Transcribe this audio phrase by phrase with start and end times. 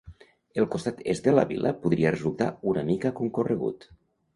[0.61, 3.93] El costat est de la Vila podria resultar una mica concorregut.